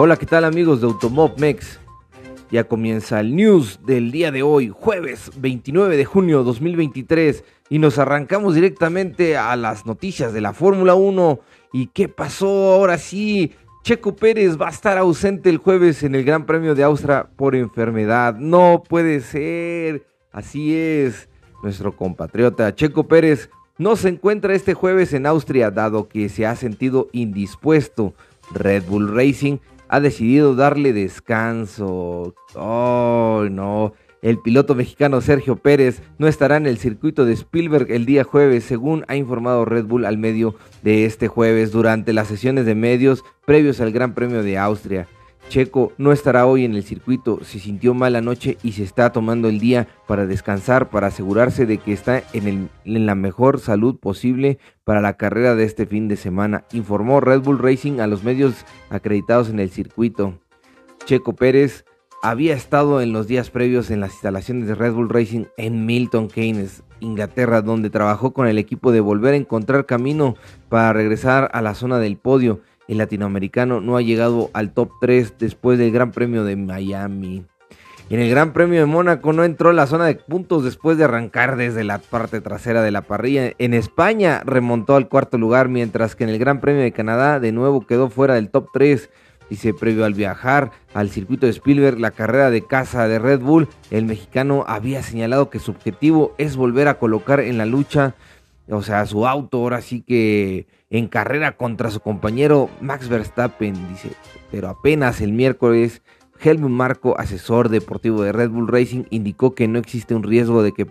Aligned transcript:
Hola, 0.00 0.16
¿qué 0.16 0.26
tal 0.26 0.44
amigos 0.44 0.80
de 0.80 0.86
Automob 0.86 1.40
Mex? 1.40 1.80
Ya 2.52 2.62
comienza 2.62 3.18
el 3.18 3.34
news 3.34 3.80
del 3.84 4.12
día 4.12 4.30
de 4.30 4.44
hoy, 4.44 4.68
jueves 4.72 5.32
29 5.38 5.96
de 5.96 6.04
junio 6.04 6.44
2023, 6.44 7.42
y 7.68 7.80
nos 7.80 7.98
arrancamos 7.98 8.54
directamente 8.54 9.36
a 9.36 9.56
las 9.56 9.86
noticias 9.86 10.32
de 10.32 10.40
la 10.40 10.52
Fórmula 10.52 10.94
1. 10.94 11.40
¿Y 11.72 11.88
qué 11.88 12.08
pasó 12.08 12.74
ahora 12.74 12.96
sí? 12.96 13.50
Checo 13.82 14.14
Pérez 14.14 14.56
va 14.56 14.68
a 14.68 14.70
estar 14.70 14.96
ausente 14.98 15.50
el 15.50 15.58
jueves 15.58 16.04
en 16.04 16.14
el 16.14 16.22
Gran 16.22 16.46
Premio 16.46 16.76
de 16.76 16.84
Austria 16.84 17.30
por 17.34 17.56
enfermedad. 17.56 18.36
No 18.36 18.84
puede 18.88 19.20
ser. 19.20 20.06
Así 20.30 20.76
es. 20.76 21.28
Nuestro 21.64 21.96
compatriota 21.96 22.72
Checo 22.72 23.08
Pérez 23.08 23.50
no 23.78 23.96
se 23.96 24.10
encuentra 24.10 24.54
este 24.54 24.74
jueves 24.74 25.12
en 25.12 25.26
Austria 25.26 25.72
dado 25.72 26.06
que 26.06 26.28
se 26.28 26.46
ha 26.46 26.54
sentido 26.54 27.08
indispuesto. 27.10 28.14
Red 28.54 28.84
Bull 28.84 29.12
Racing 29.12 29.58
ha 29.88 30.00
decidido 30.00 30.54
darle 30.54 30.92
descanso. 30.92 32.34
Oh, 32.54 33.46
no. 33.50 33.92
El 34.20 34.38
piloto 34.40 34.74
mexicano 34.74 35.20
Sergio 35.20 35.56
Pérez 35.56 36.02
no 36.18 36.26
estará 36.26 36.56
en 36.56 36.66
el 36.66 36.78
circuito 36.78 37.24
de 37.24 37.34
Spielberg 37.34 37.90
el 37.92 38.04
día 38.04 38.24
jueves, 38.24 38.64
según 38.64 39.04
ha 39.06 39.14
informado 39.14 39.64
Red 39.64 39.84
Bull 39.84 40.04
al 40.04 40.18
medio 40.18 40.56
de 40.82 41.04
este 41.04 41.28
jueves 41.28 41.70
durante 41.70 42.12
las 42.12 42.26
sesiones 42.26 42.66
de 42.66 42.74
medios 42.74 43.24
previos 43.46 43.80
al 43.80 43.92
Gran 43.92 44.14
Premio 44.14 44.42
de 44.42 44.58
Austria. 44.58 45.06
Checo 45.48 45.92
no 45.96 46.12
estará 46.12 46.46
hoy 46.46 46.64
en 46.64 46.74
el 46.74 46.84
circuito, 46.84 47.42
se 47.42 47.58
sintió 47.58 47.94
mal 47.94 48.16
anoche 48.16 48.58
y 48.62 48.72
se 48.72 48.82
está 48.82 49.12
tomando 49.12 49.48
el 49.48 49.58
día 49.58 49.88
para 50.06 50.26
descansar, 50.26 50.90
para 50.90 51.06
asegurarse 51.06 51.64
de 51.64 51.78
que 51.78 51.92
está 51.92 52.22
en, 52.34 52.68
en, 52.84 53.06
la 53.06 53.14
mejor 53.14 53.58
salud 53.58 53.96
posible 53.98 54.58
para 54.84 55.00
la 55.00 55.14
carrera 55.14 55.54
de 55.54 55.64
este 55.64 55.86
fin 55.86 56.06
de 56.06 56.16
semana, 56.16 56.64
informó 56.72 57.20
Red 57.20 57.40
Bull 57.40 57.58
Racing 57.58 58.00
a 58.00 58.06
los 58.06 58.24
medios 58.24 58.54
acreditados 58.90 59.48
en 59.48 59.58
el 59.58 59.70
circuito. 59.70 60.38
Checo 61.06 61.34
Pérez 61.34 61.86
había 62.22 62.54
estado 62.54 63.00
en 63.00 63.12
los 63.12 63.26
días 63.26 63.50
previos 63.50 63.90
en 63.90 64.00
las 64.00 64.12
instalaciones 64.12 64.68
de 64.68 64.74
Red 64.74 64.92
Bull 64.92 65.08
Racing 65.08 65.44
en 65.56 65.86
Milton 65.86 66.28
Keynes, 66.28 66.82
Inglaterra, 67.00 67.62
donde 67.62 67.90
trabajó 67.90 68.34
con 68.34 68.48
el 68.48 68.58
equipo 68.58 68.92
de 68.92 69.00
volver 69.00 69.34
a 69.34 69.38
encontrar 69.38 69.86
camino 69.86 70.34
para 70.68 70.92
regresar 70.92 71.48
a 71.54 71.62
la 71.62 71.74
zona 71.74 71.98
del 71.98 72.18
podio 72.18 72.60
el 72.88 72.98
latinoamericano 72.98 73.80
no 73.80 73.96
ha 73.96 74.02
llegado 74.02 74.50
al 74.54 74.72
top 74.72 74.90
3 75.00 75.34
después 75.38 75.78
del 75.78 75.92
Gran 75.92 76.10
Premio 76.10 76.44
de 76.44 76.56
Miami. 76.56 77.44
En 78.10 78.20
el 78.20 78.30
Gran 78.30 78.54
Premio 78.54 78.80
de 78.80 78.86
Mónaco 78.86 79.34
no 79.34 79.44
entró 79.44 79.68
a 79.68 79.74
la 79.74 79.86
zona 79.86 80.06
de 80.06 80.14
puntos 80.14 80.64
después 80.64 80.96
de 80.96 81.04
arrancar 81.04 81.56
desde 81.56 81.84
la 81.84 81.98
parte 81.98 82.40
trasera 82.40 82.80
de 82.80 82.90
la 82.90 83.02
parrilla. 83.02 83.52
En 83.58 83.74
España 83.74 84.42
remontó 84.46 84.96
al 84.96 85.10
cuarto 85.10 85.36
lugar, 85.36 85.68
mientras 85.68 86.16
que 86.16 86.24
en 86.24 86.30
el 86.30 86.38
Gran 86.38 86.60
Premio 86.60 86.82
de 86.82 86.92
Canadá 86.92 87.38
de 87.38 87.52
nuevo 87.52 87.86
quedó 87.86 88.08
fuera 88.08 88.34
del 88.34 88.48
top 88.48 88.70
3. 88.72 89.10
Dice, 89.50 89.74
previo 89.74 90.06
al 90.06 90.14
viajar 90.14 90.72
al 90.94 91.10
circuito 91.10 91.44
de 91.44 91.52
Spielberg, 91.52 91.98
la 91.98 92.10
carrera 92.10 92.50
de 92.50 92.66
casa 92.66 93.08
de 93.08 93.18
Red 93.18 93.40
Bull, 93.40 93.68
el 93.90 94.06
mexicano 94.06 94.64
había 94.66 95.02
señalado 95.02 95.50
que 95.50 95.58
su 95.58 95.70
objetivo 95.70 96.34
es 96.38 96.56
volver 96.56 96.88
a 96.88 96.98
colocar 96.98 97.40
en 97.40 97.58
la 97.58 97.66
lucha, 97.66 98.14
o 98.70 98.82
sea, 98.82 99.04
su 99.06 99.26
auto, 99.26 99.58
ahora 99.58 99.80
sí 99.80 100.02
que 100.02 100.66
en 100.90 101.08
carrera 101.08 101.56
contra 101.56 101.90
su 101.90 102.00
compañero 102.00 102.70
Max 102.80 103.08
Verstappen, 103.08 103.74
dice, 103.88 104.10
pero 104.50 104.68
apenas 104.68 105.20
el 105.20 105.32
miércoles 105.32 106.02
Helmut 106.40 106.70
Marco, 106.70 107.18
asesor 107.18 107.68
deportivo 107.68 108.22
de 108.22 108.32
Red 108.32 108.50
Bull 108.50 108.68
Racing, 108.68 109.04
indicó 109.10 109.54
que 109.54 109.68
no 109.68 109.78
existe 109.78 110.14
un 110.14 110.22
riesgo 110.22 110.62
de 110.62 110.72
que, 110.72 110.86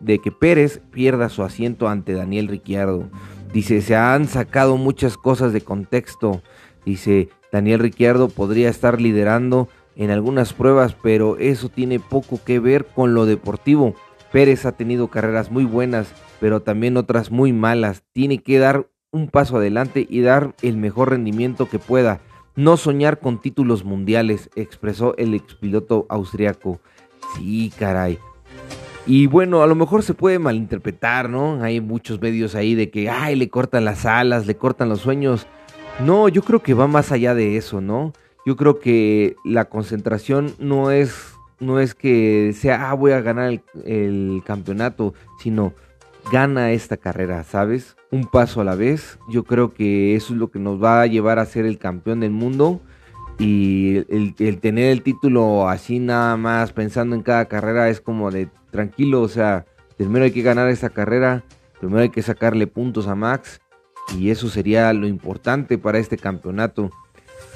de 0.00 0.18
que 0.18 0.32
Pérez 0.32 0.80
pierda 0.92 1.28
su 1.28 1.42
asiento 1.42 1.88
ante 1.88 2.12
Daniel 2.12 2.48
Ricciardo. 2.48 3.08
Dice, 3.52 3.80
se 3.82 3.96
han 3.96 4.28
sacado 4.28 4.76
muchas 4.76 5.16
cosas 5.16 5.52
de 5.52 5.60
contexto. 5.60 6.42
Dice, 6.84 7.28
Daniel 7.52 7.80
Ricciardo 7.80 8.28
podría 8.28 8.68
estar 8.68 9.00
liderando 9.00 9.68
en 9.96 10.10
algunas 10.10 10.52
pruebas, 10.52 10.96
pero 11.02 11.38
eso 11.38 11.68
tiene 11.68 12.00
poco 12.00 12.40
que 12.44 12.58
ver 12.58 12.86
con 12.86 13.14
lo 13.14 13.26
deportivo. 13.26 13.94
Pérez 14.32 14.64
ha 14.66 14.72
tenido 14.72 15.08
carreras 15.08 15.50
muy 15.50 15.64
buenas, 15.64 16.12
pero 16.40 16.62
también 16.62 16.96
otras 16.96 17.30
muy 17.30 17.52
malas. 17.52 18.02
Tiene 18.12 18.38
que 18.38 18.58
dar 18.58 18.88
un 19.14 19.28
paso 19.28 19.56
adelante 19.56 20.06
y 20.10 20.20
dar 20.20 20.54
el 20.60 20.76
mejor 20.76 21.10
rendimiento 21.10 21.68
que 21.68 21.78
pueda. 21.78 22.20
No 22.56 22.76
soñar 22.76 23.20
con 23.20 23.40
títulos 23.40 23.84
mundiales, 23.84 24.50
expresó 24.56 25.16
el 25.16 25.34
expiloto 25.34 26.04
austriaco. 26.08 26.80
Sí, 27.36 27.72
caray. 27.78 28.18
Y 29.06 29.26
bueno, 29.26 29.62
a 29.62 29.66
lo 29.66 29.74
mejor 29.74 30.02
se 30.02 30.14
puede 30.14 30.38
malinterpretar, 30.38 31.28
¿no? 31.30 31.62
Hay 31.62 31.80
muchos 31.80 32.20
medios 32.20 32.54
ahí 32.54 32.74
de 32.74 32.90
que, 32.90 33.08
ay, 33.08 33.36
le 33.36 33.48
cortan 33.48 33.84
las 33.84 34.04
alas, 34.04 34.46
le 34.46 34.56
cortan 34.56 34.88
los 34.88 35.00
sueños. 35.00 35.46
No, 36.00 36.28
yo 36.28 36.42
creo 36.42 36.62
que 36.62 36.74
va 36.74 36.86
más 36.86 37.12
allá 37.12 37.34
de 37.34 37.56
eso, 37.56 37.80
¿no? 37.80 38.12
Yo 38.44 38.56
creo 38.56 38.80
que 38.80 39.36
la 39.44 39.66
concentración 39.66 40.54
no 40.58 40.90
es, 40.90 41.34
no 41.60 41.78
es 41.78 41.94
que 41.94 42.52
sea, 42.58 42.90
ah, 42.90 42.94
voy 42.94 43.12
a 43.12 43.20
ganar 43.20 43.50
el, 43.52 43.62
el 43.84 44.42
campeonato, 44.44 45.14
sino 45.38 45.72
gana 46.32 46.72
esta 46.72 46.96
carrera, 46.96 47.44
¿sabes? 47.44 47.96
Un 48.14 48.26
paso 48.26 48.60
a 48.60 48.64
la 48.64 48.76
vez. 48.76 49.18
Yo 49.28 49.42
creo 49.42 49.74
que 49.74 50.14
eso 50.14 50.34
es 50.34 50.38
lo 50.38 50.48
que 50.48 50.60
nos 50.60 50.80
va 50.80 51.02
a 51.02 51.06
llevar 51.08 51.40
a 51.40 51.46
ser 51.46 51.66
el 51.66 51.78
campeón 51.78 52.20
del 52.20 52.30
mundo. 52.30 52.80
Y 53.40 54.04
el, 54.08 54.60
tener 54.60 54.92
el 54.92 55.02
título 55.02 55.68
así 55.68 55.98
nada 55.98 56.36
más 56.36 56.72
pensando 56.72 57.16
en 57.16 57.22
cada 57.22 57.46
carrera 57.46 57.88
es 57.88 58.00
como 58.00 58.30
de 58.30 58.48
tranquilo, 58.70 59.20
o 59.20 59.26
sea, 59.26 59.66
primero 59.96 60.24
hay 60.26 60.30
que 60.30 60.42
ganar 60.42 60.68
esta 60.68 60.90
carrera, 60.90 61.42
primero 61.80 62.02
hay 62.02 62.10
que 62.10 62.22
sacarle 62.22 62.68
puntos 62.68 63.08
a 63.08 63.16
Max 63.16 63.60
y 64.16 64.30
eso 64.30 64.48
sería 64.48 64.92
lo 64.92 65.08
importante 65.08 65.76
para 65.76 65.98
este 65.98 66.16
campeonato. 66.16 66.92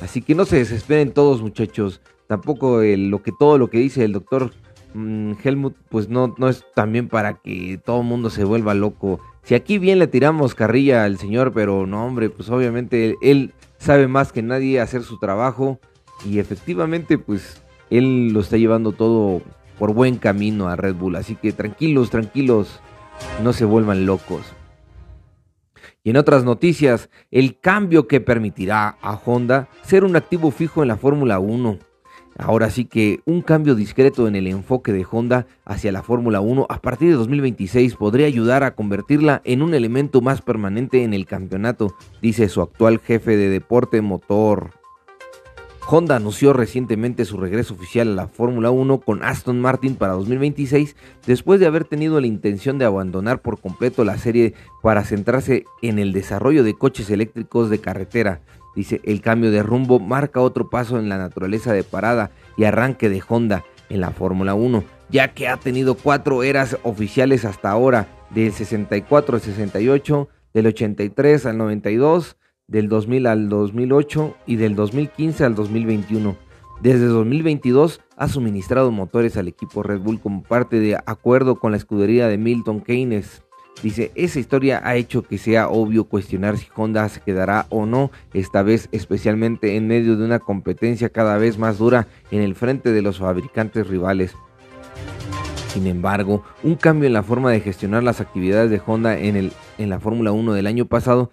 Así 0.01 0.23
que 0.23 0.35
no 0.35 0.45
se 0.45 0.57
desesperen 0.57 1.13
todos 1.13 1.41
muchachos, 1.41 2.01
tampoco 2.27 2.81
lo 2.83 3.23
que 3.23 3.31
todo 3.39 3.59
lo 3.59 3.71
que 3.71 3.79
dice 3.79 4.05
el 4.05 4.13
doctor 4.13 4.51
Mm, 4.95 5.33
Helmut 5.43 5.77
pues 5.89 6.09
no, 6.09 6.35
no 6.39 6.49
es 6.49 6.65
también 6.75 7.09
para 7.09 7.35
que 7.35 7.81
todo 7.85 8.01
el 8.01 8.07
mundo 8.07 8.31
se 8.31 8.45
vuelva 8.45 8.75
loco. 8.75 9.21
Si 9.43 9.55
aquí 9.55 9.79
bien 9.79 9.99
le 9.99 10.07
tiramos 10.07 10.55
carrilla 10.55 11.05
al 11.05 11.19
señor, 11.19 11.53
pero 11.53 11.87
no 11.87 12.05
hombre, 12.05 12.31
pues 12.31 12.51
obviamente 12.51 13.17
él, 13.23 13.55
sabe 13.79 14.09
más 14.09 14.33
que 14.33 14.43
nadie 14.43 14.81
hacer 14.81 15.03
su 15.03 15.19
trabajo 15.19 15.79
y 16.25 16.39
efectivamente 16.39 17.17
pues 17.17 17.63
él 17.91 18.33
lo 18.33 18.41
está 18.41 18.57
llevando 18.57 18.93
todo 18.93 19.41
por 19.79 19.95
buen 19.95 20.17
camino 20.17 20.69
a 20.69 20.77
Red 20.77 20.97
Bull. 20.97 21.17
Así 21.17 21.37
que 21.37 21.53
tranquilos, 21.53 22.11
tranquilos, 22.11 22.81
no 23.43 23.53
se 23.53 23.65
vuelvan 23.65 24.07
locos. 24.07 24.43
Y 26.03 26.11
en 26.11 26.17
otras 26.17 26.45
noticias, 26.45 27.11
el 27.31 27.59
cambio 27.61 28.09
que 28.09 28.21
permitirá 28.21 28.97
a 29.01 29.15
Honda 29.15 29.69
ser 29.83 30.05
un 30.05 30.17
activo 30.17 30.51
fijo 30.51 30.83
en 30.83 30.89
la 30.89 30.97
Fórmula 30.97 31.39
1. 31.39 31.79
Ahora 32.39 32.71
sí 32.71 32.85
que 32.85 33.21
un 33.25 33.43
cambio 33.43 33.75
discreto 33.75 34.29
en 34.29 34.37
el 34.37 34.47
enfoque 34.47 34.93
de 34.93 35.05
Honda 35.11 35.49
hacia 35.65 35.91
la 35.91 36.05
Fórmula 36.05 36.41
1 36.41 36.67
a 36.71 36.81
partir 36.81 37.09
de 37.09 37.17
2026 37.17 37.97
podría 37.97 38.29
ayudar 38.29 38.63
a 38.63 38.77
convertirla 38.77 39.43
en 39.45 39.61
un 39.61 39.75
elemento 39.75 40.21
más 40.21 40.41
permanente 40.41 41.03
en 41.03 41.15
el 41.15 41.27
campeonato, 41.27 41.97
dice 42.23 42.49
su 42.49 42.63
actual 42.63 43.01
jefe 43.01 43.37
de 43.37 43.49
deporte 43.49 44.03
motor. 44.03 44.71
Honda 45.91 46.17
anunció 46.17 46.53
recientemente 46.53 47.25
su 47.25 47.39
regreso 47.39 47.73
oficial 47.73 48.13
a 48.13 48.15
la 48.15 48.29
Fórmula 48.29 48.71
1 48.71 49.01
con 49.01 49.25
Aston 49.25 49.59
Martin 49.59 49.97
para 49.97 50.13
2026 50.13 50.95
después 51.27 51.59
de 51.61 51.67
haber 51.67 51.87
tenido 51.87 52.21
la 52.21 52.27
intención 52.27 52.79
de 52.79 52.85
abandonar 52.85 53.41
por 53.41 53.59
completo 53.59 54.05
la 54.05 54.19
serie 54.19 54.53
para 54.83 55.03
centrarse 55.03 55.65
en 55.81 55.99
el 55.99 56.13
desarrollo 56.13 56.63
de 56.63 56.75
coches 56.75 57.09
eléctricos 57.09 57.71
de 57.71 57.81
carretera. 57.81 58.43
Dice, 58.75 59.01
el 59.05 59.21
cambio 59.21 59.51
de 59.51 59.63
rumbo 59.63 59.99
marca 59.99 60.41
otro 60.41 60.71
paso 60.71 60.99
en 60.99 61.09
la 61.09 61.19
naturaleza 61.19 61.73
de 61.73 61.83
parada 61.83 62.31
y 62.57 62.65
arranque 62.65 63.09
de 63.09 63.23
Honda 63.27 63.65
en 63.89 64.01
la 64.01 64.11
Fórmula 64.11 64.55
1, 64.55 64.85
ya 65.11 65.35
que 65.35 65.49
ha 65.49 65.57
tenido 65.57 65.95
cuatro 65.95 66.43
eras 66.43 66.77
oficiales 66.83 67.45
hasta 67.45 67.71
ahora, 67.71 68.07
del 68.31 68.53
64 68.53 69.37
al 69.37 69.41
68, 69.41 70.29
del 70.55 70.67
83 70.67 71.47
al 71.47 71.59
92, 71.59 72.37
del 72.67 72.89
2000 72.89 73.27
al 73.27 73.49
2008 73.49 74.37
y 74.47 74.57
del 74.57 74.75
2015 74.77 75.45
al 75.45 75.55
2021. 75.55 76.37
Desde 76.83 77.07
2022 77.07 78.01
ha 78.17 78.29
suministrado 78.29 78.93
motores 78.93 79.37
al 79.37 79.49
equipo 79.49 79.83
Red 79.83 80.01
Bull 80.01 80.21
como 80.21 80.43
parte 80.43 80.79
de 80.79 80.97
acuerdo 81.07 81.59
con 81.59 81.73
la 81.73 81.77
escudería 81.77 82.29
de 82.29 82.39
Milton 82.39 82.81
Keynes. 82.81 83.43
Dice, 83.83 84.11
esa 84.17 84.41
historia 84.41 84.81
ha 84.85 84.97
hecho 84.97 85.23
que 85.23 85.39
sea 85.39 85.69
obvio 85.69 86.05
cuestionar 86.05 86.59
si 86.59 86.67
Honda 86.75 87.09
se 87.09 87.21
quedará 87.21 87.67
o 87.69 87.87
no, 87.87 88.11
esta 88.35 88.63
vez 88.63 88.89
especialmente 88.91 89.77
en 89.77 89.87
medio 89.87 90.17
de 90.17 90.25
una 90.25 90.41
competencia 90.41 91.11
cada 91.11 91.39
vez 91.39 91.59
más 91.59 91.79
dura 91.79 92.09
en 92.33 92.43
el 92.43 92.57
frente 92.57 92.91
de 92.91 93.03
los 93.03 93.19
fabricantes 93.19 93.87
rivales. 93.87 94.35
Sin 95.69 95.87
embargo, 95.87 96.43
un 96.65 96.75
cambio 96.75 97.07
en 97.07 97.13
la 97.13 97.23
forma 97.23 97.53
de 97.53 97.61
gestionar 97.61 98.03
las 98.03 98.21
actividades 98.21 98.71
de 98.71 98.83
Honda 98.85 99.17
en, 99.17 99.37
el, 99.37 99.53
en 99.79 99.91
la 99.91 100.01
Fórmula 100.01 100.33
1 100.33 100.55
del 100.55 100.67
año 100.67 100.87
pasado, 100.87 101.31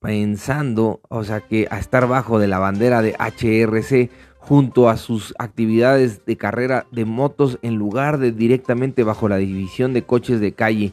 pensando, 0.00 1.00
o 1.08 1.22
sea, 1.22 1.40
que 1.40 1.68
a 1.70 1.78
estar 1.78 2.08
bajo 2.08 2.40
de 2.40 2.48
la 2.48 2.58
bandera 2.58 3.00
de 3.00 3.14
HRC 3.14 4.10
junto 4.38 4.88
a 4.88 4.96
sus 4.96 5.34
actividades 5.38 6.24
de 6.24 6.36
carrera 6.36 6.86
de 6.90 7.04
motos 7.04 7.58
en 7.62 7.74
lugar 7.74 8.18
de 8.18 8.32
directamente 8.32 9.04
bajo 9.04 9.28
la 9.28 9.36
división 9.36 9.92
de 9.92 10.02
coches 10.02 10.40
de 10.40 10.52
calle 10.52 10.92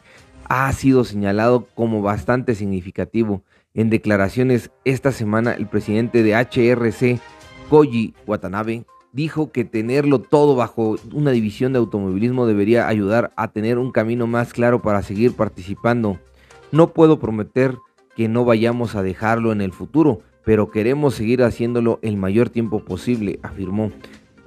ha 0.50 0.72
sido 0.74 1.04
señalado 1.04 1.68
como 1.76 2.02
bastante 2.02 2.56
significativo. 2.56 3.44
En 3.74 3.90
declaraciones 3.90 4.72
esta 4.86 5.12
semana, 5.12 5.54
el 5.54 5.68
presidente 5.68 6.24
de 6.24 6.36
HRC, 6.36 7.20
Koji 7.70 8.14
Watanabe, 8.28 8.86
dijo 9.14 9.52
que 9.52 9.64
tenerlo 9.64 10.20
todo 10.20 10.56
bajo 10.56 10.98
una 11.12 11.32
división 11.32 11.74
de 11.74 11.80
automovilismo 11.80 12.46
debería 12.46 12.88
ayudar 12.88 13.32
a 13.36 13.50
tener 13.50 13.78
un 13.78 13.92
camino 13.92 14.28
más 14.28 14.54
claro 14.54 14.82
para 14.82 15.02
seguir 15.02 15.36
participando. 15.36 16.20
No 16.72 16.94
puedo 16.94 17.20
prometer 17.20 17.78
que 18.16 18.28
no 18.28 18.46
vayamos 18.46 18.96
a 18.96 19.04
dejarlo 19.04 19.52
en 19.52 19.62
el 19.62 19.72
futuro, 19.72 20.22
pero 20.44 20.72
queremos 20.72 21.16
seguir 21.16 21.44
haciéndolo 21.44 22.00
el 22.02 22.18
mayor 22.18 22.50
tiempo 22.50 22.84
posible, 22.84 23.40
afirmó. 23.44 23.92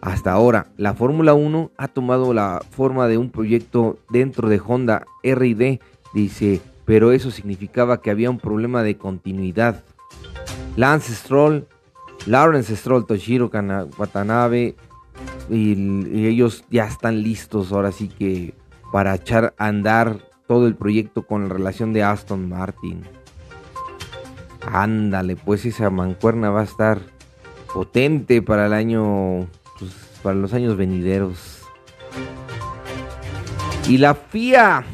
Hasta 0.00 0.32
ahora, 0.32 0.66
la 0.76 0.94
Fórmula 0.94 1.34
1 1.34 1.70
ha 1.76 1.88
tomado 1.88 2.32
la 2.32 2.62
forma 2.70 3.08
de 3.08 3.18
un 3.18 3.30
proyecto 3.30 3.98
dentro 4.10 4.48
de 4.48 4.60
Honda 4.64 5.04
RD, 5.24 5.80
dice, 6.14 6.60
pero 6.84 7.12
eso 7.12 7.30
significaba 7.30 8.00
que 8.00 8.10
había 8.10 8.30
un 8.30 8.38
problema 8.38 8.82
de 8.82 8.96
continuidad. 8.96 9.84
Lance 10.76 11.14
Stroll, 11.14 11.66
Lawrence 12.26 12.76
Stroll, 12.76 13.06
Toshiro 13.06 13.50
Watanabe, 13.98 14.76
y, 15.48 16.26
ellos 16.26 16.64
ya 16.70 16.86
están 16.86 17.22
listos 17.22 17.72
ahora 17.72 17.92
sí 17.92 18.08
que 18.08 18.54
para 18.92 19.14
echar 19.14 19.54
a 19.58 19.66
andar 19.66 20.18
todo 20.46 20.66
el 20.66 20.74
proyecto 20.74 21.26
con 21.26 21.48
la 21.48 21.54
relación 21.54 21.92
de 21.92 22.02
Aston 22.02 22.48
Martin. 22.48 23.02
Ándale, 24.66 25.36
pues 25.36 25.64
esa 25.64 25.90
mancuerna 25.90 26.50
va 26.50 26.60
a 26.60 26.64
estar 26.64 27.00
potente 27.72 28.42
para 28.42 28.66
el 28.66 28.72
año, 28.72 29.46
para 30.22 30.36
los 30.36 30.52
años 30.52 30.76
venideros. 30.76 31.62
Y 33.88 33.98
la 33.98 34.14
FIA 34.14 34.84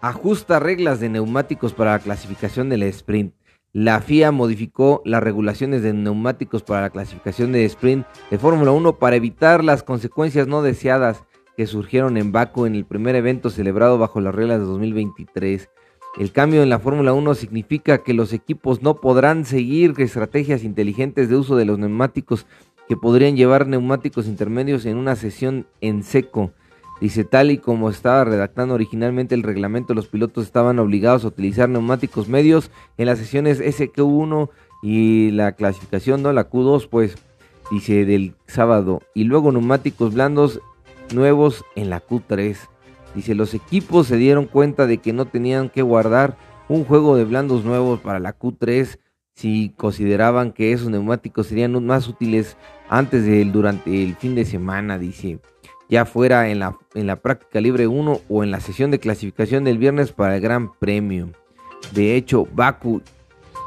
ajusta 0.00 0.58
reglas 0.58 1.00
de 1.00 1.08
neumáticos 1.08 1.72
para 1.72 1.92
la 1.92 1.98
clasificación 1.98 2.68
del 2.68 2.82
sprint. 2.84 3.34
La 3.72 4.00
FIA 4.00 4.32
modificó 4.32 5.02
las 5.04 5.22
regulaciones 5.22 5.82
de 5.82 5.92
neumáticos 5.92 6.62
para 6.62 6.82
la 6.82 6.90
clasificación 6.90 7.52
de 7.52 7.64
sprint 7.64 8.06
de 8.30 8.38
Fórmula 8.38 8.70
1 8.72 8.98
para 8.98 9.16
evitar 9.16 9.64
las 9.64 9.82
consecuencias 9.82 10.46
no 10.46 10.62
deseadas 10.62 11.24
que 11.56 11.66
surgieron 11.66 12.16
en 12.16 12.32
Baku 12.32 12.66
en 12.66 12.74
el 12.74 12.84
primer 12.84 13.16
evento 13.16 13.50
celebrado 13.50 13.98
bajo 13.98 14.20
las 14.20 14.34
reglas 14.34 14.60
de 14.60 14.66
2023. 14.66 15.70
El 16.18 16.30
cambio 16.30 16.62
en 16.62 16.68
la 16.68 16.78
Fórmula 16.78 17.12
1 17.12 17.34
significa 17.34 17.98
que 17.98 18.14
los 18.14 18.32
equipos 18.32 18.82
no 18.82 18.96
podrán 18.96 19.44
seguir 19.44 19.94
estrategias 19.98 20.62
inteligentes 20.62 21.28
de 21.28 21.36
uso 21.36 21.56
de 21.56 21.64
los 21.64 21.78
neumáticos 21.78 22.46
que 22.88 22.96
podrían 22.96 23.36
llevar 23.36 23.66
neumáticos 23.66 24.26
intermedios 24.26 24.86
en 24.86 24.96
una 24.96 25.16
sesión 25.16 25.66
en 25.80 26.02
seco. 26.02 26.52
Dice, 27.00 27.24
tal 27.24 27.50
y 27.50 27.58
como 27.58 27.90
estaba 27.90 28.24
redactando 28.24 28.74
originalmente 28.74 29.34
el 29.34 29.42
reglamento, 29.42 29.94
los 29.94 30.06
pilotos 30.06 30.44
estaban 30.44 30.78
obligados 30.78 31.24
a 31.24 31.28
utilizar 31.28 31.68
neumáticos 31.68 32.28
medios 32.28 32.70
en 32.98 33.06
las 33.06 33.18
sesiones 33.18 33.60
SQ1 33.60 34.48
y 34.82 35.30
la 35.32 35.52
clasificación, 35.52 36.22
¿no? 36.22 36.32
La 36.32 36.48
Q2, 36.48 36.88
pues, 36.88 37.16
dice, 37.70 38.04
del 38.04 38.34
sábado. 38.46 39.02
Y 39.14 39.24
luego 39.24 39.50
neumáticos 39.50 40.14
blandos 40.14 40.60
nuevos 41.12 41.64
en 41.74 41.90
la 41.90 42.00
Q3. 42.06 42.56
Dice, 43.14 43.34
los 43.34 43.54
equipos 43.54 44.06
se 44.06 44.16
dieron 44.16 44.46
cuenta 44.46 44.86
de 44.86 44.98
que 44.98 45.12
no 45.12 45.26
tenían 45.26 45.70
que 45.70 45.82
guardar 45.82 46.36
un 46.68 46.84
juego 46.84 47.16
de 47.16 47.24
blandos 47.24 47.64
nuevos 47.64 48.00
para 48.00 48.18
la 48.18 48.38
Q3 48.38 48.98
si 49.34 49.72
consideraban 49.76 50.52
que 50.52 50.72
esos 50.72 50.90
neumáticos 50.90 51.48
serían 51.48 51.84
más 51.84 52.08
útiles 52.08 52.56
antes 52.88 53.24
del 53.24 53.52
durante 53.52 54.02
el 54.02 54.14
fin 54.14 54.34
de 54.34 54.44
semana, 54.44 54.98
dice, 54.98 55.38
ya 55.88 56.04
fuera 56.04 56.48
en 56.48 56.60
la, 56.60 56.76
en 56.94 57.06
la 57.06 57.16
práctica 57.16 57.60
libre 57.60 57.86
1 57.86 58.20
o 58.28 58.44
en 58.44 58.50
la 58.50 58.60
sesión 58.60 58.90
de 58.90 59.00
clasificación 59.00 59.64
del 59.64 59.78
viernes 59.78 60.12
para 60.12 60.36
el 60.36 60.42
Gran 60.42 60.72
Premio. 60.74 61.30
De 61.92 62.16
hecho, 62.16 62.46
Baku 62.52 63.02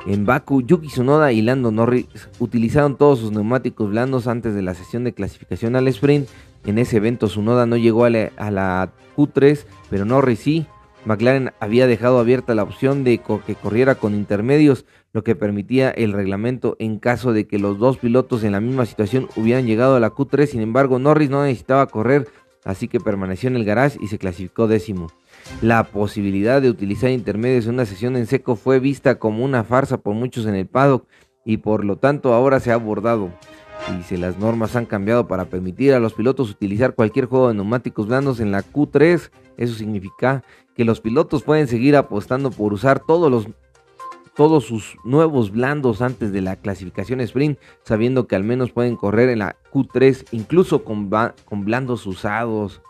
en 0.07 0.25
Baku, 0.25 0.61
Yuki 0.61 0.87
Tsunoda 0.87 1.33
y 1.33 1.41
Lando 1.41 1.69
Norris 1.69 2.05
utilizaron 2.39 2.97
todos 2.97 3.19
sus 3.19 3.31
neumáticos 3.33 3.89
blandos 3.89 4.27
antes 4.27 4.55
de 4.55 4.61
la 4.61 4.73
sesión 4.73 5.03
de 5.03 5.13
clasificación 5.13 5.75
al 5.75 5.89
sprint. 5.89 6.29
En 6.65 6.77
ese 6.77 6.97
evento 6.97 7.27
Tsunoda 7.27 7.65
no 7.65 7.75
llegó 7.75 8.05
a 8.05 8.09
la, 8.09 8.93
Q3, 9.17 9.65
pero 9.89 10.05
Norris 10.05 10.39
sí. 10.39 10.65
McLaren 11.03 11.51
había 11.59 11.87
dejado 11.87 12.19
abierta 12.19 12.55
la 12.55 12.63
opción 12.63 13.03
de 13.03 13.19
que 13.45 13.55
corriera 13.55 13.95
con 13.95 14.13
intermedios, 14.13 14.85
lo 15.13 15.23
que 15.23 15.35
permitía 15.35 15.89
el 15.89 16.13
reglamento 16.13 16.75
en 16.79 16.99
caso 16.99 17.33
de 17.33 17.47
que 17.47 17.59
los 17.59 17.79
dos 17.79 17.97
pilotos 17.97 18.43
en 18.43 18.51
la 18.51 18.59
misma 18.59 18.85
situación 18.85 19.27
hubieran 19.35 19.65
llegado 19.65 19.95
a 19.95 19.99
la 19.99 20.11
Q3. 20.11 20.45
Sin 20.47 20.61
embargo, 20.61 20.99
Norris 20.99 21.29
no 21.29 21.43
necesitaba 21.43 21.87
correr, 21.87 22.27
así 22.65 22.87
que 22.87 22.99
permaneció 22.99 23.49
en 23.49 23.55
el 23.55 23.65
garage 23.65 23.97
y 24.01 24.07
se 24.07 24.17
clasificó 24.17 24.67
décimo. 24.67 25.07
La 25.61 25.85
posibilidad 25.85 26.61
de 26.61 26.69
utilizar 26.69 27.09
intermedios 27.09 27.65
en 27.65 27.75
una 27.75 27.85
sesión 27.85 28.15
en 28.15 28.27
seco 28.27 28.55
fue 28.55 28.79
vista 28.79 29.17
como 29.17 29.43
una 29.43 29.63
farsa 29.63 29.97
por 29.97 30.13
muchos 30.13 30.45
en 30.45 30.55
el 30.55 30.67
paddock 30.67 31.07
y 31.45 31.57
por 31.57 31.85
lo 31.85 31.97
tanto 31.97 32.33
ahora 32.33 32.59
se 32.59 32.71
ha 32.71 32.75
abordado. 32.75 33.31
Dice, 33.95 34.17
las 34.17 34.37
normas 34.37 34.75
han 34.75 34.85
cambiado 34.85 35.27
para 35.27 35.45
permitir 35.45 35.93
a 35.93 35.99
los 35.99 36.13
pilotos 36.13 36.51
utilizar 36.51 36.93
cualquier 36.93 37.25
juego 37.25 37.47
de 37.47 37.53
neumáticos 37.53 38.07
blandos 38.07 38.41
en 38.41 38.51
la 38.51 38.61
Q3. 38.61 39.31
Eso 39.55 39.75
significa 39.75 40.43
que 40.75 40.83
los 40.83 40.99
pilotos 40.99 41.43
pueden 41.43 41.67
seguir 41.67 41.95
apostando 41.95 42.51
por 42.51 42.73
usar 42.73 42.99
todos 42.99 43.31
los 43.31 43.47
todos 44.37 44.65
sus 44.65 44.97
nuevos 45.03 45.51
blandos 45.51 46.03
antes 46.03 46.31
de 46.31 46.41
la 46.41 46.55
clasificación 46.57 47.19
sprint, 47.21 47.57
sabiendo 47.83 48.27
que 48.27 48.35
al 48.35 48.43
menos 48.43 48.71
pueden 48.71 48.95
correr 48.95 49.29
en 49.29 49.39
la 49.39 49.57
Q3 49.73 50.27
incluso 50.31 50.83
con, 50.83 51.09
blandos 51.65 52.05
usados. 52.05 52.83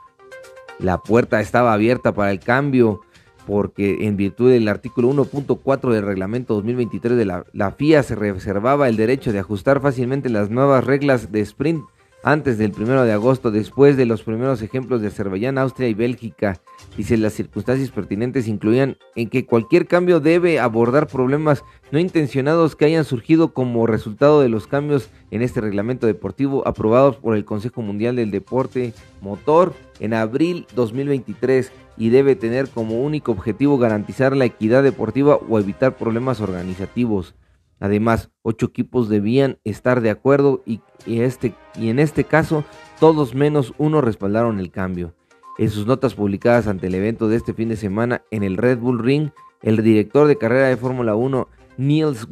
La 0.78 1.02
puerta 1.02 1.40
estaba 1.40 1.72
abierta 1.72 2.14
para 2.14 2.32
el 2.32 2.42
cambio 2.42 3.00
porque 3.48 4.06
en 4.06 4.18
virtud 4.18 4.52
del 4.52 4.68
artículo 4.68 5.10
1.4 5.10 5.90
del 5.90 6.06
reglamento 6.06 6.54
2023 6.56 7.18
de 7.18 7.26
la, 7.26 7.46
la 7.54 7.72
FIA 7.72 8.04
se 8.04 8.16
reservaba 8.16 8.90
el 8.90 8.98
derecho 8.98 9.32
de 9.32 9.40
ajustar 9.40 9.80
fácilmente 9.80 10.28
las 10.30 10.50
nuevas 10.50 10.84
reglas 10.84 11.32
de 11.32 11.40
sprint 11.40 11.86
antes 12.32 12.58
del 12.58 12.72
primero 12.72 13.06
de 13.06 13.14
agosto, 13.14 13.52
después 13.52 13.96
de 13.96 14.06
los 14.06 14.22
primeros 14.22 14.62
ejemplos 14.62 15.00
de 15.00 15.08
Azerbaiyán, 15.08 15.58
Austria 15.58 15.88
y 15.88 15.94
Bélgica. 15.94 16.60
Dice 16.98 17.16
las 17.16 17.32
circunstancias 17.32 17.90
pertinentes 17.90 18.50
incluían 18.50 18.98
en 19.16 19.30
que 19.30 19.46
cualquier 19.46 19.88
cambio 19.88 20.20
debe 20.20 20.60
abordar 20.60 21.08
problemas 21.08 21.64
no 21.90 22.00
intencionados 22.00 22.76
que 22.76 22.84
hayan 22.84 23.06
surgido 23.06 23.54
como 23.54 23.88
resultado 23.88 24.42
de 24.42 24.50
los 24.50 24.68
cambios 24.68 25.10
en 25.32 25.42
este 25.42 25.62
reglamento 25.62 26.06
deportivo 26.06 26.68
aprobados 26.68 27.16
por 27.16 27.34
el 27.34 27.46
Consejo 27.46 27.82
Mundial 27.82 28.18
del 28.18 28.30
Deporte 28.30 28.94
Motor 29.22 29.74
en 30.02 30.14
abril 30.14 30.68
2023 30.76 31.72
y 31.96 32.10
debe 32.10 32.36
tener 32.36 32.68
como 32.68 33.00
único 33.00 33.32
objetivo 33.32 33.78
garantizar 33.78 34.36
la 34.36 34.44
equidad 34.44 34.84
deportiva 34.84 35.40
o 35.48 35.60
evitar 35.60 35.96
problemas 35.96 36.42
organizativos. 36.42 37.36
Además, 37.80 38.32
ocho 38.42 38.68
equipos 38.68 39.10
debían 39.10 39.60
estar 39.64 40.02
de 40.02 40.10
acuerdo 40.10 40.64
y, 40.66 40.82
este, 41.06 41.54
y 41.76 41.90
en 41.90 42.00
este 42.00 42.24
caso 42.24 42.64
todos 43.00 43.36
menos 43.36 43.74
uno 43.78 44.02
respaldaron 44.02 44.60
el 44.60 44.72
cambio. 44.72 45.14
En 45.58 45.70
sus 45.70 45.88
notas 45.88 46.16
publicadas 46.16 46.68
ante 46.68 46.88
el 46.88 46.96
evento 46.96 47.28
de 47.28 47.38
este 47.38 47.54
fin 47.54 47.70
de 47.70 47.76
semana 47.76 48.24
en 48.32 48.44
el 48.44 48.58
Red 48.58 48.80
Bull 48.80 49.00
Ring, 49.00 49.30
el 49.62 49.84
director 49.84 50.28
de 50.28 50.38
carrera 50.38 50.68
de 50.68 50.78
Fórmula 50.78 51.16
1, 51.16 51.48
Niels 51.78 52.28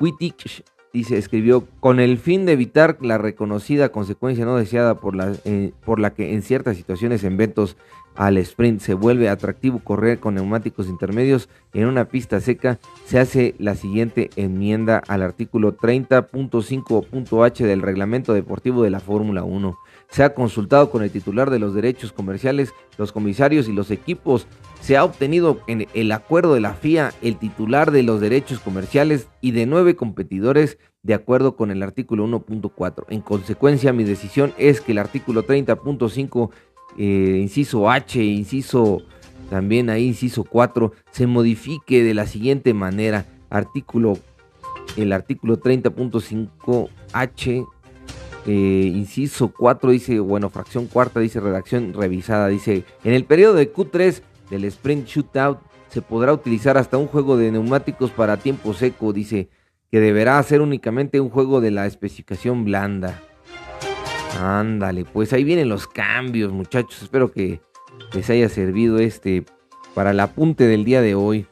Wittich, 0.00 0.64
dice, 0.92 1.16
escribió, 1.16 1.66
con 1.80 2.00
el 2.00 2.18
fin 2.18 2.44
de 2.44 2.52
evitar 2.52 2.98
la 3.00 3.18
reconocida 3.18 3.90
consecuencia 3.90 4.44
no 4.44 4.56
deseada 4.56 4.96
por 4.96 5.16
la, 5.16 5.32
eh, 5.44 5.72
por 5.84 5.98
la 5.98 6.14
que 6.14 6.34
en 6.34 6.42
ciertas 6.42 6.76
situaciones 6.76 7.24
en 7.24 7.34
eventos 7.34 7.76
al 8.14 8.36
sprint 8.38 8.80
se 8.80 8.94
vuelve 8.94 9.28
atractivo 9.28 9.80
correr 9.80 10.20
con 10.20 10.34
neumáticos 10.34 10.88
intermedios 10.88 11.48
en 11.72 11.86
una 11.86 12.06
pista 12.06 12.40
seca, 12.40 12.78
se 13.06 13.18
hace 13.18 13.54
la 13.58 13.74
siguiente 13.74 14.30
enmienda 14.36 15.02
al 15.08 15.22
artículo 15.22 15.76
30.5.h 15.76 17.66
del 17.66 17.82
reglamento 17.82 18.34
deportivo 18.34 18.82
de 18.82 18.90
la 18.90 19.00
Fórmula 19.00 19.44
1. 19.44 19.76
Se 20.08 20.22
ha 20.22 20.34
consultado 20.34 20.90
con 20.90 21.02
el 21.02 21.10
titular 21.10 21.50
de 21.50 21.58
los 21.58 21.74
derechos 21.74 22.12
comerciales, 22.12 22.74
los 22.98 23.12
comisarios 23.12 23.68
y 23.68 23.72
los 23.72 23.90
equipos. 23.90 24.46
Se 24.80 24.96
ha 24.98 25.04
obtenido 25.04 25.60
en 25.66 25.86
el 25.94 26.12
acuerdo 26.12 26.52
de 26.54 26.60
la 26.60 26.74
FIA 26.74 27.12
el 27.22 27.38
titular 27.38 27.90
de 27.90 28.02
los 28.02 28.20
derechos 28.20 28.60
comerciales 28.60 29.28
y 29.40 29.52
de 29.52 29.64
nueve 29.64 29.96
competidores 29.96 30.78
de 31.02 31.14
acuerdo 31.14 31.56
con 31.56 31.70
el 31.70 31.82
artículo 31.82 32.26
1.4. 32.26 33.06
En 33.08 33.22
consecuencia, 33.22 33.92
mi 33.92 34.04
decisión 34.04 34.52
es 34.58 34.80
que 34.80 34.92
el 34.92 34.98
artículo 34.98 35.44
30.5 35.44 36.50
eh, 36.98 37.38
inciso 37.40 37.90
H, 37.90 38.22
inciso 38.22 39.02
también 39.50 39.90
ahí, 39.90 40.06
inciso 40.06 40.44
4, 40.44 40.92
se 41.10 41.26
modifique 41.26 42.02
de 42.02 42.14
la 42.14 42.26
siguiente 42.26 42.72
manera. 42.74 43.26
Artículo, 43.50 44.18
el 44.96 45.12
artículo 45.12 45.60
30.5H, 45.60 47.66
eh, 48.46 48.92
inciso 48.94 49.52
4 49.52 49.90
dice, 49.90 50.20
bueno, 50.20 50.48
fracción 50.48 50.86
cuarta 50.86 51.20
dice 51.20 51.40
redacción 51.40 51.92
revisada, 51.92 52.48
dice, 52.48 52.84
en 53.04 53.12
el 53.12 53.24
periodo 53.24 53.54
de 53.54 53.72
Q3 53.72 54.22
del 54.50 54.64
sprint 54.64 55.06
shootout 55.06 55.58
se 55.90 56.00
podrá 56.00 56.32
utilizar 56.32 56.78
hasta 56.78 56.96
un 56.96 57.06
juego 57.06 57.36
de 57.36 57.52
neumáticos 57.52 58.10
para 58.10 58.38
tiempo 58.38 58.72
seco, 58.72 59.12
dice, 59.12 59.50
que 59.90 60.00
deberá 60.00 60.42
ser 60.42 60.62
únicamente 60.62 61.20
un 61.20 61.28
juego 61.28 61.60
de 61.60 61.70
la 61.70 61.86
especificación 61.86 62.64
blanda. 62.64 63.20
Ándale, 64.38 65.04
pues 65.04 65.32
ahí 65.32 65.44
vienen 65.44 65.68
los 65.68 65.86
cambios, 65.86 66.52
muchachos. 66.52 67.02
Espero 67.02 67.32
que 67.32 67.60
les 68.12 68.28
haya 68.30 68.48
servido 68.48 68.98
este 68.98 69.44
para 69.94 70.10
el 70.10 70.20
apunte 70.20 70.64
del 70.66 70.84
día 70.84 71.00
de 71.00 71.14
hoy. 71.14 71.46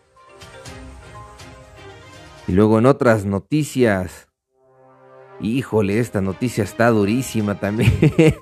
Y 2.48 2.52
luego 2.52 2.78
en 2.78 2.86
otras 2.86 3.24
noticias, 3.24 4.30
Híjole, 5.42 5.98
esta 5.98 6.20
noticia 6.20 6.64
está 6.64 6.90
durísima 6.90 7.58
también. 7.58 7.90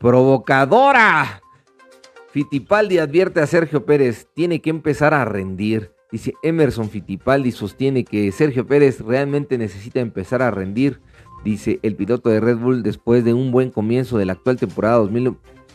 Provocadora. 0.00 1.42
Fittipaldi 2.30 2.98
advierte 2.98 3.40
a 3.40 3.46
Sergio 3.46 3.84
Pérez, 3.84 4.28
tiene 4.34 4.60
que 4.60 4.70
empezar 4.70 5.12
a 5.12 5.24
rendir. 5.24 5.92
Dice 6.10 6.32
Emerson 6.42 6.88
Fittipaldi 6.88 7.52
sostiene 7.52 8.04
que 8.04 8.32
Sergio 8.32 8.66
Pérez 8.66 9.00
realmente 9.00 9.58
necesita 9.58 10.00
empezar 10.00 10.40
a 10.40 10.50
rendir. 10.50 11.00
Dice 11.44 11.78
el 11.82 11.94
piloto 11.94 12.30
de 12.30 12.40
Red 12.40 12.58
Bull 12.58 12.82
después 12.82 13.24
de 13.24 13.32
un 13.34 13.52
buen 13.52 13.70
comienzo 13.70 14.18
de 14.18 14.26
la 14.26 14.32
actual 14.34 14.56
temporada 14.56 15.06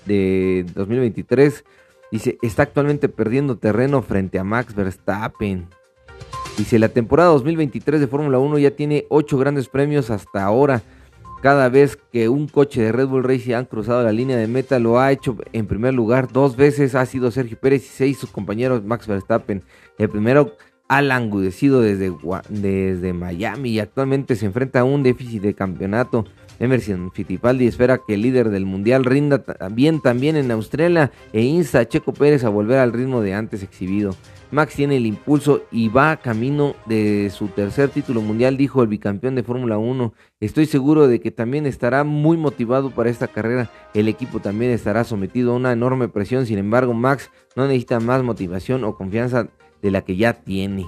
de 0.06 0.66
2023. 0.76 1.64
Dice, 2.12 2.38
está 2.42 2.64
actualmente 2.64 3.10
perdiendo 3.10 3.58
terreno 3.58 4.02
frente 4.02 4.38
a 4.38 4.44
Max 4.44 4.76
Verstappen. 4.76 5.68
Dice, 6.58 6.78
la 6.78 6.90
temporada 6.90 7.30
2023 7.30 8.00
de 8.00 8.08
Fórmula 8.08 8.38
1 8.38 8.60
ya 8.60 8.72
tiene 8.72 9.06
8 9.10 9.38
grandes 9.38 9.68
premios 9.68 10.12
hasta 10.12 10.44
ahora. 10.44 10.84
Cada 11.42 11.68
vez 11.68 11.98
que 12.12 12.30
un 12.30 12.48
coche 12.48 12.82
de 12.82 12.92
Red 12.92 13.08
Bull 13.08 13.24
Racing 13.24 13.54
han 13.54 13.66
cruzado 13.66 14.04
la 14.04 14.12
línea 14.12 14.38
de 14.38 14.48
meta, 14.48 14.80
lo 14.80 15.00
ha 15.00 15.12
hecho 15.12 15.36
en 15.52 15.66
primer 15.66 15.94
lugar 15.94 16.32
dos 16.32 16.56
veces. 16.56 16.96
Ha 16.96 17.06
sido 17.06 17.32
Sergio 17.32 17.58
Pérez 17.60 17.84
y 17.84 17.90
seis 17.90 18.18
sus 18.20 18.30
compañeros 18.30 18.84
Max 18.84 19.08
Verstappen. 19.08 19.64
El 19.98 20.10
primero 20.10 20.56
ha 20.88 21.02
languidecido 21.02 21.82
desde, 21.82 22.14
desde 22.50 23.14
Miami 23.14 23.72
y 23.72 23.80
actualmente 23.80 24.36
se 24.36 24.46
enfrenta 24.46 24.82
a 24.82 24.84
un 24.84 25.04
déficit 25.04 25.42
de 25.42 25.54
campeonato. 25.54 26.26
Emerson 26.60 27.12
Fittipaldi 27.12 27.68
espera 27.68 28.00
que 28.06 28.14
el 28.14 28.22
líder 28.22 28.50
del 28.50 28.66
mundial 28.66 29.06
rinda 29.06 29.44
bien 29.72 30.02
también 30.02 30.36
en 30.36 30.52
Australia 30.52 31.12
e 31.32 31.42
insta 31.42 31.80
a 31.80 31.88
Checo 31.88 32.14
Pérez 32.14 32.44
a 32.44 32.50
volver 32.50 32.78
al 32.80 32.94
ritmo 32.94 33.22
de 33.22 33.34
antes 33.34 33.64
exhibido. 33.64 34.16
Max 34.54 34.76
tiene 34.76 34.98
el 34.98 35.08
impulso 35.08 35.64
y 35.72 35.90
va 35.90 36.18
camino 36.18 36.76
de 36.86 37.32
su 37.32 37.48
tercer 37.48 37.90
título 37.90 38.22
mundial, 38.22 38.56
dijo 38.56 38.84
el 38.84 38.88
bicampeón 38.88 39.34
de 39.34 39.42
Fórmula 39.42 39.80
1. 39.80 40.14
Estoy 40.42 40.68
seguro 40.68 41.08
de 41.08 41.20
que 41.20 41.32
también 41.32 41.66
estará 41.66 42.04
muy 42.04 42.38
motivado 42.38 42.92
para 42.92 43.10
esta 43.10 43.28
carrera. 43.28 43.72
El 43.96 44.08
equipo 44.08 44.42
también 44.42 44.70
estará 44.70 45.06
sometido 45.06 45.54
a 45.54 45.56
una 45.56 45.72
enorme 45.72 46.08
presión, 46.08 46.46
sin 46.46 46.60
embargo 46.60 46.94
Max 46.94 47.32
no 47.56 47.66
necesita 47.66 48.00
más 48.00 48.22
motivación 48.22 48.84
o 48.84 48.96
confianza 48.96 49.50
de 49.84 49.92
la 49.92 50.02
que 50.04 50.16
ya 50.16 50.34
tiene. 50.34 50.88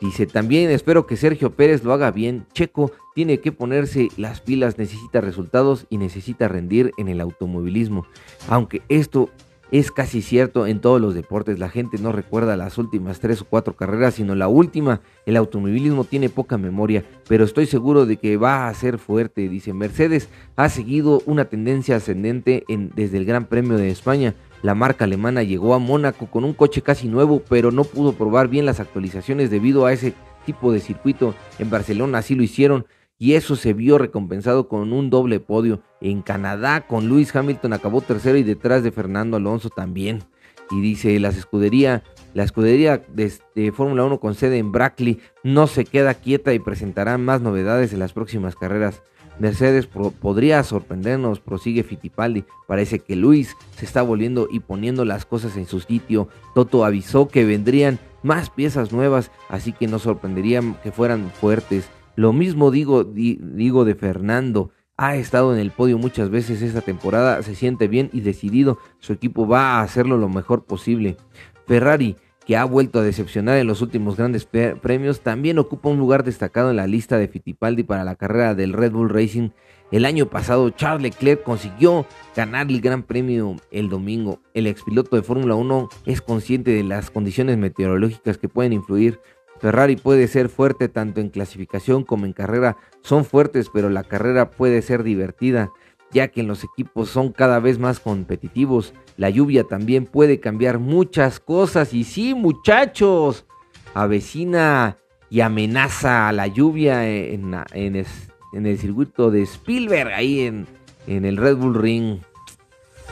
Dice, 0.00 0.26
también 0.26 0.70
espero 0.70 1.06
que 1.06 1.16
Sergio 1.16 1.54
Pérez 1.54 1.82
lo 1.82 1.92
haga 1.92 2.10
bien. 2.10 2.46
Checo 2.52 2.92
tiene 3.14 3.40
que 3.40 3.52
ponerse 3.52 4.08
las 4.16 4.40
pilas, 4.40 4.78
necesita 4.78 5.20
resultados 5.20 5.86
y 5.88 5.98
necesita 5.98 6.48
rendir 6.48 6.92
en 6.98 7.08
el 7.08 7.20
automovilismo. 7.20 8.06
Aunque 8.48 8.82
esto 8.88 9.30
es 9.72 9.90
casi 9.90 10.22
cierto 10.22 10.66
en 10.66 10.80
todos 10.80 11.00
los 11.00 11.14
deportes, 11.14 11.58
la 11.58 11.68
gente 11.68 11.98
no 11.98 12.12
recuerda 12.12 12.56
las 12.56 12.78
últimas 12.78 13.18
tres 13.18 13.42
o 13.42 13.46
cuatro 13.46 13.74
carreras, 13.74 14.14
sino 14.14 14.34
la 14.34 14.48
última. 14.48 15.00
El 15.26 15.36
automovilismo 15.36 16.04
tiene 16.04 16.28
poca 16.28 16.56
memoria, 16.56 17.04
pero 17.28 17.44
estoy 17.44 17.66
seguro 17.66 18.06
de 18.06 18.16
que 18.16 18.36
va 18.36 18.68
a 18.68 18.74
ser 18.74 18.98
fuerte. 18.98 19.48
Dice, 19.48 19.72
Mercedes 19.72 20.28
ha 20.54 20.68
seguido 20.68 21.20
una 21.26 21.46
tendencia 21.46 21.96
ascendente 21.96 22.64
en, 22.68 22.92
desde 22.94 23.18
el 23.18 23.24
Gran 23.24 23.46
Premio 23.46 23.76
de 23.76 23.90
España. 23.90 24.34
La 24.62 24.74
marca 24.74 25.04
alemana 25.04 25.42
llegó 25.42 25.74
a 25.74 25.78
Mónaco 25.78 26.26
con 26.26 26.44
un 26.44 26.54
coche 26.54 26.82
casi 26.82 27.08
nuevo, 27.08 27.42
pero 27.48 27.70
no 27.72 27.84
pudo 27.84 28.12
probar 28.12 28.48
bien 28.48 28.66
las 28.66 28.80
actualizaciones 28.80 29.50
debido 29.50 29.84
a 29.84 29.92
ese 29.92 30.14
tipo 30.44 30.72
de 30.72 30.80
circuito. 30.80 31.34
En 31.58 31.70
Barcelona 31.70 32.18
así 32.18 32.34
lo 32.34 32.42
hicieron 32.42 32.86
y 33.18 33.34
eso 33.34 33.56
se 33.56 33.72
vio 33.72 33.98
recompensado 33.98 34.68
con 34.68 34.92
un 34.92 35.10
doble 35.10 35.40
podio. 35.40 35.80
En 36.00 36.22
Canadá 36.22 36.86
con 36.86 37.08
Lewis 37.08 37.34
Hamilton 37.34 37.72
acabó 37.72 38.00
tercero 38.00 38.36
y 38.36 38.42
detrás 38.42 38.82
de 38.82 38.92
Fernando 38.92 39.38
Alonso 39.38 39.70
también. 39.70 40.24
Y 40.70 40.80
dice, 40.80 41.18
las 41.20 41.36
escudería, 41.36 42.02
la 42.34 42.42
escudería 42.42 43.02
de, 43.08 43.72
Fórmula 43.72 44.04
1 44.04 44.20
con 44.20 44.34
sede 44.34 44.58
en 44.58 44.72
Brackley 44.72 45.20
no 45.44 45.66
se 45.66 45.84
queda 45.84 46.14
quieta 46.14 46.52
y 46.52 46.58
presentará 46.58 47.16
más 47.18 47.40
novedades 47.40 47.92
en 47.92 48.00
las 48.00 48.12
próximas 48.12 48.56
carreras. 48.56 49.02
Mercedes 49.38 49.86
podría 49.86 50.62
sorprendernos, 50.64 51.40
prosigue 51.40 51.82
Fittipaldi. 51.82 52.44
Parece 52.66 53.00
que 53.00 53.16
Luis 53.16 53.54
se 53.76 53.84
está 53.84 54.02
volviendo 54.02 54.48
y 54.50 54.60
poniendo 54.60 55.04
las 55.04 55.26
cosas 55.26 55.56
en 55.56 55.66
su 55.66 55.80
sitio. 55.80 56.28
Toto 56.54 56.84
avisó 56.84 57.28
que 57.28 57.44
vendrían 57.44 57.98
más 58.22 58.50
piezas 58.50 58.92
nuevas, 58.92 59.30
así 59.48 59.72
que 59.72 59.86
nos 59.86 60.02
sorprendería 60.02 60.62
que 60.82 60.90
fueran 60.90 61.30
fuertes. 61.30 61.88
Lo 62.16 62.32
mismo 62.32 62.70
digo, 62.70 63.04
digo 63.04 63.84
de 63.84 63.94
Fernando. 63.94 64.70
Ha 64.96 65.16
estado 65.16 65.52
en 65.52 65.60
el 65.60 65.70
podio 65.70 65.98
muchas 65.98 66.30
veces 66.30 66.62
esta 66.62 66.80
temporada, 66.80 67.42
se 67.42 67.54
siente 67.54 67.86
bien 67.86 68.08
y 68.14 68.20
decidido. 68.20 68.78
Su 68.98 69.12
equipo 69.12 69.46
va 69.46 69.74
a 69.74 69.82
hacerlo 69.82 70.16
lo 70.16 70.30
mejor 70.30 70.64
posible. 70.64 71.18
Ferrari, 71.66 72.16
que 72.46 72.56
ha 72.56 72.64
vuelto 72.64 73.00
a 73.00 73.02
decepcionar 73.02 73.58
en 73.58 73.66
los 73.66 73.82
últimos 73.82 74.16
grandes 74.16 74.46
premios, 74.46 75.20
también 75.20 75.58
ocupa 75.58 75.90
un 75.90 75.98
lugar 75.98 76.24
destacado 76.24 76.70
en 76.70 76.76
la 76.76 76.86
lista 76.86 77.18
de 77.18 77.28
Fittipaldi 77.28 77.82
para 77.82 78.04
la 78.04 78.14
carrera 78.14 78.54
del 78.54 78.72
Red 78.72 78.92
Bull 78.92 79.10
Racing. 79.10 79.50
El 79.90 80.04
año 80.04 80.26
pasado, 80.26 80.70
Charles 80.70 81.02
Leclerc 81.02 81.42
consiguió 81.42 82.06
ganar 82.34 82.68
el 82.70 82.80
Gran 82.80 83.02
Premio 83.02 83.56
el 83.70 83.88
domingo. 83.88 84.40
El 84.54 84.66
expiloto 84.66 85.16
de 85.16 85.22
Fórmula 85.22 85.56
1 85.56 85.88
es 86.06 86.22
consciente 86.22 86.70
de 86.70 86.84
las 86.84 87.10
condiciones 87.10 87.58
meteorológicas 87.58 88.38
que 88.38 88.48
pueden 88.48 88.72
influir 88.72 89.20
Ferrari 89.60 89.96
puede 89.96 90.28
ser 90.28 90.48
fuerte 90.48 90.88
tanto 90.88 91.20
en 91.20 91.30
clasificación 91.30 92.04
como 92.04 92.26
en 92.26 92.32
carrera. 92.32 92.76
Son 93.02 93.24
fuertes, 93.24 93.70
pero 93.72 93.88
la 93.88 94.04
carrera 94.04 94.50
puede 94.50 94.82
ser 94.82 95.02
divertida, 95.02 95.72
ya 96.12 96.28
que 96.28 96.42
los 96.42 96.64
equipos 96.64 97.08
son 97.08 97.32
cada 97.32 97.58
vez 97.58 97.78
más 97.78 98.00
competitivos. 98.00 98.92
La 99.16 99.30
lluvia 99.30 99.64
también 99.64 100.04
puede 100.04 100.40
cambiar 100.40 100.78
muchas 100.78 101.40
cosas. 101.40 101.94
Y 101.94 102.04
sí, 102.04 102.34
muchachos, 102.34 103.46
avecina 103.94 104.98
y 105.30 105.40
amenaza 105.40 106.28
a 106.28 106.32
la 106.32 106.46
lluvia 106.46 107.08
en, 107.08 107.54
el 107.72 108.78
circuito 108.78 109.30
de 109.30 109.42
Spielberg, 109.42 110.12
ahí 110.12 110.40
en, 110.40 110.66
en 111.06 111.24
el 111.24 111.36
Red 111.36 111.56
Bull 111.56 111.74
Ring. 111.74 112.18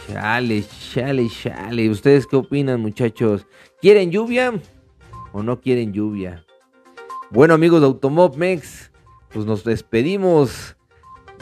Chale, 0.06 0.62
chale, 0.92 1.28
chale. 1.30 1.88
¿Ustedes 1.88 2.26
qué 2.26 2.36
opinan, 2.36 2.80
muchachos? 2.80 3.46
¿Quieren 3.80 4.10
lluvia? 4.10 4.52
O 5.34 5.42
no 5.42 5.60
quieren 5.60 5.92
lluvia. 5.92 6.46
Bueno 7.30 7.52
amigos 7.54 7.80
de 7.80 7.86
Automob 7.86 8.36
Mex, 8.36 8.92
pues 9.30 9.44
nos 9.44 9.64
despedimos. 9.64 10.76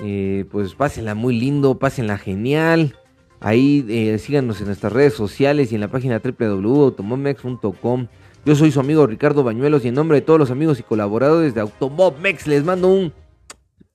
Eh, 0.03 0.47
pues 0.51 0.75
pásenla 0.75 1.15
muy 1.15 1.39
lindo, 1.39 1.79
pásenla 1.79 2.17
genial. 2.17 2.97
Ahí 3.39 3.85
eh, 3.89 4.19
síganos 4.19 4.61
en 4.61 4.67
nuestras 4.69 4.93
redes 4.93 5.13
sociales 5.13 5.71
y 5.71 5.75
en 5.75 5.83
la 5.83 5.89
página 5.89 6.21
www.automobmex.com. 6.21 8.07
Yo 8.47 8.57
soy 8.57 8.73
su 8.73 8.81
amigo 8.81 9.07
Ricardo 9.07 9.45
Bañuelos 9.45 9.85
y 9.85 9.89
en 9.89 9.95
nombre 9.95 10.17
de 10.19 10.23
todos 10.23 10.41
los 10.41 10.51
amigos 10.51 10.81
y 10.81 10.83
colaboradores 10.83 11.55
de 11.55 11.61
Automob 11.61 12.19
Mex 12.19 12.47
les 12.47 12.65
mando 12.65 12.89
un 12.89 13.13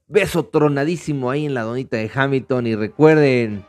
beso 0.08 0.46
tronadísimo 0.46 1.32
ahí 1.32 1.48
en 1.48 1.56
la 1.56 1.64
donita 1.64 1.98
de 1.98 2.12
Hamilton 2.14 2.68
y 2.68 2.76
recuerden, 2.76 3.66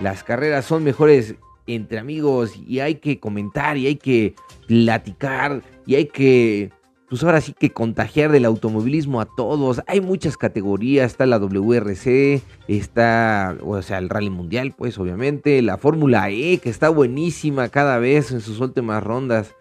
las 0.00 0.22
carreras 0.22 0.64
son 0.64 0.84
mejores 0.84 1.34
entre 1.66 1.98
amigos 1.98 2.54
y 2.56 2.80
hay 2.80 2.94
que 2.96 3.20
comentar 3.20 3.76
y 3.76 3.86
hay 3.88 3.96
que 3.96 4.34
platicar 4.66 5.62
y 5.86 5.96
hay 5.96 6.06
que, 6.06 6.70
pues 7.08 7.22
ahora 7.22 7.40
sí 7.40 7.52
que 7.52 7.70
contagiar 7.70 8.32
del 8.32 8.44
automovilismo 8.44 9.20
a 9.20 9.26
todos. 9.26 9.82
Hay 9.86 10.00
muchas 10.00 10.36
categorías, 10.36 11.12
está 11.12 11.26
la 11.26 11.38
WRC, 11.38 12.42
está, 12.68 13.56
o 13.62 13.80
sea, 13.82 13.98
el 13.98 14.08
Rally 14.08 14.30
Mundial, 14.30 14.74
pues 14.76 14.98
obviamente, 14.98 15.60
la 15.62 15.78
Fórmula 15.78 16.30
E, 16.30 16.58
que 16.58 16.70
está 16.70 16.88
buenísima 16.88 17.68
cada 17.68 17.98
vez 17.98 18.32
en 18.32 18.40
sus 18.40 18.60
últimas 18.60 19.02
rondas. 19.02 19.54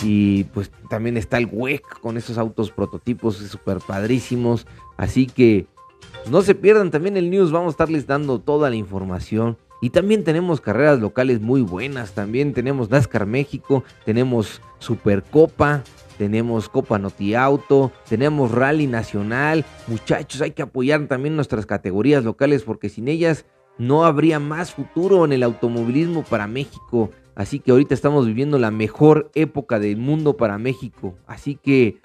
Y 0.00 0.44
pues 0.44 0.70
también 0.88 1.16
está 1.16 1.38
el 1.38 1.48
WEC 1.50 1.82
con 2.00 2.16
esos 2.16 2.38
autos 2.38 2.70
prototipos 2.70 3.36
súper 3.36 3.78
padrísimos. 3.78 4.66
Así 4.96 5.26
que 5.26 5.66
pues, 6.12 6.30
no 6.30 6.42
se 6.42 6.54
pierdan 6.54 6.90
también 6.90 7.16
el 7.16 7.30
news, 7.30 7.50
vamos 7.50 7.68
a 7.68 7.70
estarles 7.70 8.06
dando 8.06 8.40
toda 8.40 8.70
la 8.70 8.76
información. 8.76 9.58
Y 9.80 9.90
también 9.90 10.24
tenemos 10.24 10.60
carreras 10.60 11.00
locales 11.00 11.40
muy 11.40 11.60
buenas. 11.60 12.12
También 12.12 12.52
tenemos 12.52 12.90
NASCAR 12.90 13.26
México, 13.26 13.84
tenemos 14.04 14.60
Supercopa, 14.78 15.84
tenemos 16.16 16.68
Copa 16.68 16.98
Noti 16.98 17.34
Auto, 17.34 17.92
tenemos 18.08 18.50
Rally 18.50 18.86
Nacional. 18.86 19.64
Muchachos, 19.86 20.40
hay 20.40 20.50
que 20.50 20.62
apoyar 20.62 21.06
también 21.06 21.36
nuestras 21.36 21.64
categorías 21.64 22.24
locales 22.24 22.64
porque 22.64 22.88
sin 22.88 23.08
ellas 23.08 23.46
no 23.78 24.04
habría 24.04 24.40
más 24.40 24.74
futuro 24.74 25.24
en 25.24 25.32
el 25.32 25.44
automovilismo 25.44 26.24
para 26.24 26.48
México. 26.48 27.10
Así 27.36 27.60
que 27.60 27.70
ahorita 27.70 27.94
estamos 27.94 28.26
viviendo 28.26 28.58
la 28.58 28.72
mejor 28.72 29.30
época 29.36 29.78
del 29.78 29.96
mundo 29.96 30.36
para 30.36 30.58
México. 30.58 31.16
Así 31.28 31.54
que 31.54 32.00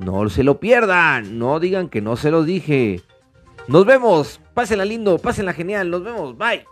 no 0.00 0.28
se 0.28 0.42
lo 0.42 0.58
pierdan, 0.58 1.38
no 1.38 1.60
digan 1.60 1.88
que 1.88 2.00
no 2.00 2.16
se 2.16 2.32
los 2.32 2.46
dije. 2.46 3.00
Nos 3.68 3.86
vemos, 3.86 4.40
pásenla 4.52 4.84
lindo, 4.84 5.18
pásenla 5.18 5.52
genial, 5.52 5.88
nos 5.88 6.02
vemos, 6.02 6.36
bye. 6.36 6.64